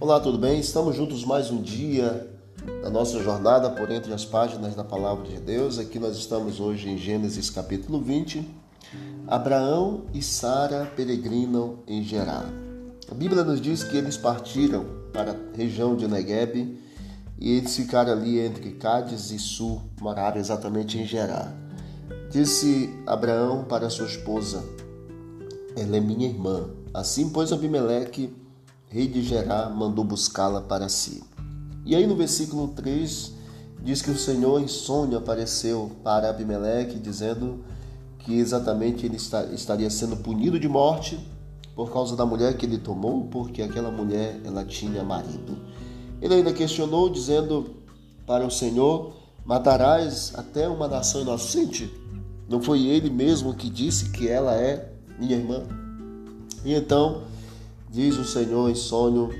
[0.00, 0.60] Olá, tudo bem?
[0.60, 2.30] Estamos juntos mais um dia
[2.84, 5.76] na nossa jornada por entre as páginas da Palavra de Deus.
[5.76, 8.48] Aqui nós estamos hoje em Gênesis capítulo 20.
[9.26, 12.46] Abraão e Sara peregrinam em Gerar.
[13.10, 16.78] A Bíblia nos diz que eles partiram para a região de Negueb
[17.36, 21.52] e eles ficaram ali entre Cádiz e Sul, moraram exatamente em Gerar.
[22.30, 24.62] Disse Abraão para sua esposa:
[25.76, 26.70] Ela é minha irmã.
[26.94, 28.32] Assim, pois, Abimeleque,
[28.88, 31.22] rei de Gerar, mandou buscá-la para si.
[31.84, 33.32] E aí, no versículo 3,
[33.82, 37.64] diz que o Senhor em sonho apareceu para Abimeleque, dizendo
[38.18, 41.18] que exatamente ele estaria sendo punido de morte
[41.74, 45.56] por causa da mulher que ele tomou, porque aquela mulher ela tinha marido.
[46.20, 47.76] Ele ainda questionou, dizendo
[48.26, 49.14] para o Senhor:
[49.44, 51.90] Matarás até uma nação inocente?
[52.48, 55.62] Não foi ele mesmo que disse que ela é minha irmã?
[56.64, 57.22] E então,
[57.90, 59.30] diz o Senhor em sonho: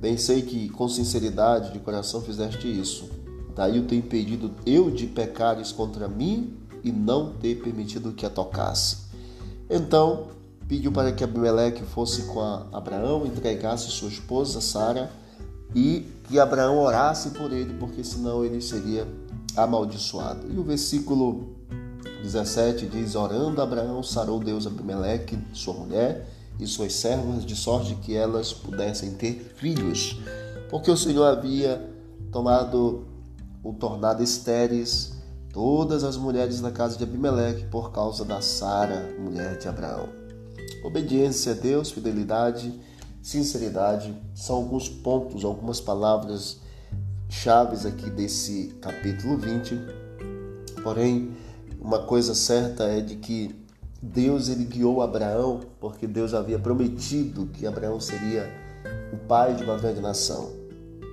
[0.00, 3.08] Bem sei que com sinceridade de coração fizeste isso.
[3.54, 8.30] Daí eu tenho impedido eu de pecares contra mim e não ter permitido que a
[8.30, 8.98] tocasse.
[9.68, 10.28] Então
[10.66, 12.40] pediu para que Abimeleque fosse com
[12.72, 15.10] Abraão, entregasse sua esposa Sara
[15.74, 19.06] e que Abraão orasse por ele, porque senão ele seria
[19.56, 20.46] amaldiçoado.
[20.50, 21.56] E o versículo
[22.22, 28.14] 17 diz: Orando Abraão, sarou Deus Abimeleque, sua mulher e suas servas, de sorte que
[28.14, 30.18] elas pudessem ter filhos,
[30.68, 31.88] porque o Senhor havia
[32.30, 33.06] tomado
[33.62, 35.12] o tornado estéreis
[35.52, 40.08] todas as mulheres da casa de Abimeleque por causa da Sara, mulher de Abraão.
[40.84, 42.72] Obediência a Deus, fidelidade
[43.22, 44.14] sinceridade.
[44.34, 46.58] São alguns pontos, algumas palavras
[47.28, 49.78] chaves aqui desse capítulo 20.
[50.82, 51.36] Porém,
[51.80, 53.54] uma coisa certa é de que
[54.02, 58.50] Deus ele guiou Abraão porque Deus havia prometido que Abraão seria
[59.12, 60.50] o pai de uma grande nação.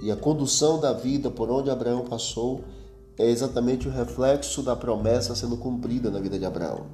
[0.01, 2.63] E a condução da vida por onde Abraão passou
[3.17, 6.85] é exatamente o reflexo da promessa sendo cumprida na vida de Abraão.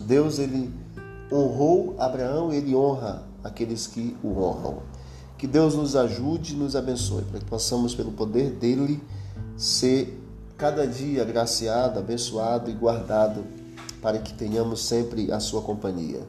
[0.00, 0.72] Deus ele
[1.32, 4.82] honrou Abraão e ele honra aqueles que o honram.
[5.36, 9.00] Que Deus nos ajude e nos abençoe, para que possamos, pelo poder dele,
[9.56, 10.20] ser
[10.56, 13.44] cada dia agraciado, abençoado e guardado,
[14.00, 16.20] para que tenhamos sempre a sua companhia.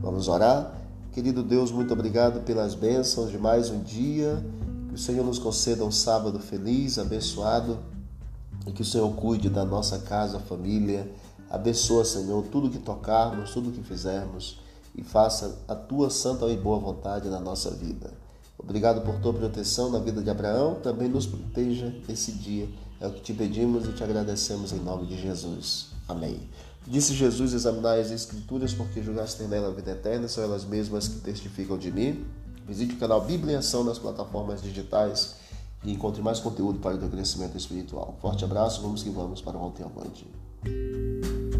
[0.00, 0.74] Vamos orar?
[1.12, 4.44] Querido Deus, muito obrigado pelas bênçãos de mais um dia.
[4.88, 7.78] Que o Senhor nos conceda um sábado feliz, abençoado,
[8.66, 11.10] e que o Senhor cuide da nossa casa, família.
[11.50, 14.60] Abençoa, Senhor, tudo que tocarmos, tudo que fizermos
[14.94, 18.10] e faça a tua santa e boa vontade na nossa vida.
[18.58, 22.68] Obrigado por tua proteção na vida de Abraão, também nos proteja esse dia.
[23.00, 25.88] É o que te pedimos e te agradecemos em nome de Jesus.
[26.08, 26.40] Amém.
[26.86, 31.20] Disse Jesus: Examinai as Escrituras, porque julgaste nela a vida eterna, são elas mesmas que
[31.20, 32.24] testificam de mim.
[32.66, 35.36] Visite o canal Bíblia em Ação nas plataformas digitais
[35.84, 38.16] e encontre mais conteúdo para o teu crescimento espiritual.
[38.20, 41.51] Forte abraço, vamos que vamos para o Ontem Avante.